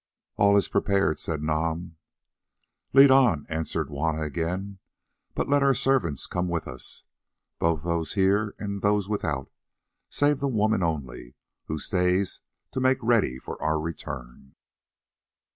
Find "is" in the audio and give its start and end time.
0.57-0.67